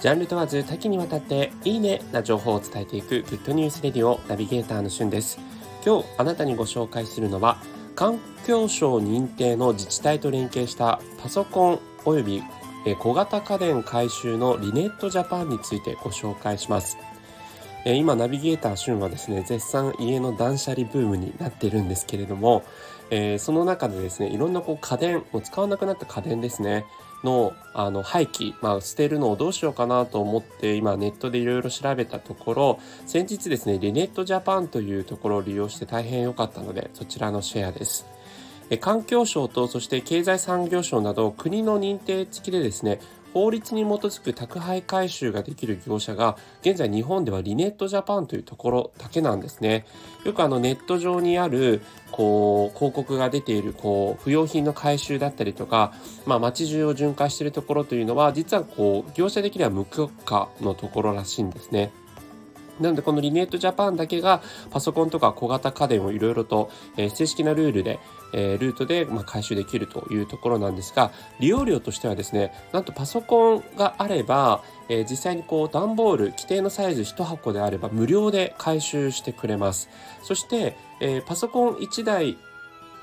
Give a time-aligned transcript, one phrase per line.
[0.00, 5.38] ジャンル問わず多岐にわたっていいねな情報を伝えていくグッドニュースレディオナビゲーターのしゅんです。
[5.84, 7.58] 今日あなたにご紹介するのは
[7.96, 12.42] 環境省認定の自治体と連携したパソコンおよび
[12.98, 16.96] 小型家電回収のリネットジャパンについてご紹介します。
[17.84, 22.62] 今ナビゲーターシュンはですね絶賛家の断捨離ブームになっているんですけれども、
[23.10, 26.84] えー、その中でですねいろんなこう家電もう使わなくなった家電ですね
[27.24, 38.06] のあの廃棄、まあ、捨てるのをどうしようかなと思って今ネットでいろいろ調べたところ先日ですねリネットジャパンというところを利用して大変良かったのでそちらのシェアです。
[38.78, 43.00] 環境省とそして経済産業省など国の認定付きでですね
[43.32, 49.86] 法律に基づく宅配回収ができる業者が現在日本ではリネットジャパンというところだけなんですね。
[50.24, 55.92] よくあのネット上にあるこう広告が出ているこう不要品の回収だったりとか、
[56.26, 61.92] まあ、街中を巡回しているところというのは実はこう業者的には無許可のところらしいんですね。
[62.80, 67.98] なのでこのリネットジャパンだけがパソコンとか小型家電をいろいろと、えー、正式なルールで、
[68.32, 79.88] えー、ルートで、まあ、回収できるというところなんですが利用料としてはですねなんとパソコンがあれば、えー、実際にこう段ボール規定のサイズ1箱であれば無料で回収してくれます。
[80.22, 82.36] そして、えパソコン1台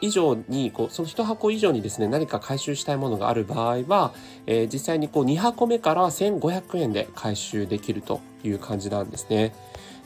[0.00, 4.12] 以上にこうその1箱以上にですね何か回収したいものがある場合は、
[4.46, 9.54] えー、実際にこう2箱目から1500円で回収できるという感じなんですね。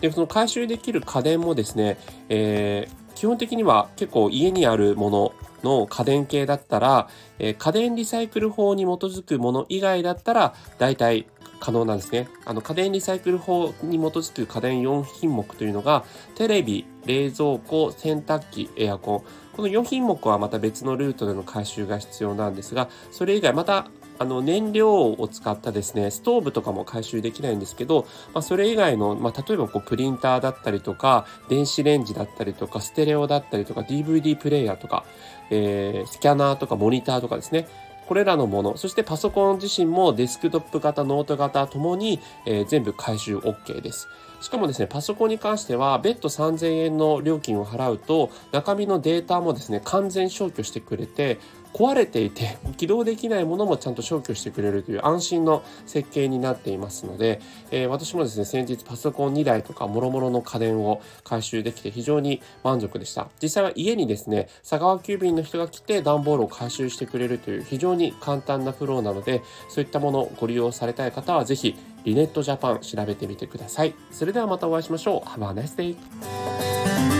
[0.00, 11.26] でその回収できる家電もですね、えー、基本的には結構家にあるものの家電系だったら、えー、家電リサイクル法に基づくもの以外だったら大体
[11.60, 12.28] 可能なんですね。
[12.44, 19.22] あの家電リサイクル法に基づく家電4品目というのがテレビ、冷蔵庫、洗濯機、エアコン。
[19.54, 35.06] この4品目はまた別のルートでの回収が必要なんですが、それ以外またあの燃料を使ったですね、ストーブとかも回収できないんですけど、まあ、それ以外の、まあ、例えばこうプリンターだったりとか、電子レンジだったりとか、ステレオだったりとか、DVD プレイヤーとか、
[35.48, 37.66] えー、スキャナーとかモニターとかですね、
[38.10, 44.08] これらのもの、そしてパソコン自身もデスクトップ型、ノート型ともに、えー、全部回収 OK です。
[44.40, 51.38] しかもですね、パソコンに関しては、別途3000円の料金を払うと、中身のデータもですね、完全消去してくれて、
[51.72, 63.28] 壊れていて起動できないものもちゃんと消去してくれるという安心の設計になっていますので、えー、私もですね先日パソコン2台とかもろもろの家電を回収できて非常に満足でした。
[63.42, 73.94] 実際は家にですね佐川急便の人が来て段ボールを回収してくれるという非常に簡単なフローなのでそういったものをご利用されたい方は是非リネットジャパン調べてみてください。
[74.10, 75.28] それではまたお会いしましょう。
[75.28, 77.19] Have a nice day